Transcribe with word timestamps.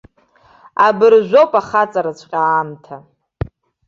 Абыржәоуп 0.85 1.51
ахаҵараҵәҟьа 1.59 2.39
аамҭа. 2.49 2.97